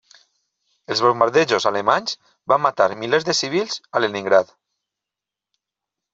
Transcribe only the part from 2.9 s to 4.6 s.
milers de civils a Leningrad.